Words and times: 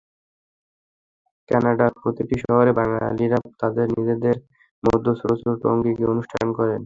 কানাডার 1.49 1.91
প্রতিটি 1.99 2.35
শহরে 2.43 2.71
বাঙালিরা 2.79 3.37
তাঁদের 3.61 3.87
নিজেদের 3.95 4.35
মধ্যে 4.83 5.11
ছোট 5.19 5.31
ছোট 5.41 5.61
আঙ্গিকে 5.65 6.03
অনুষ্ঠান 6.13 6.47
করেন। 6.57 6.79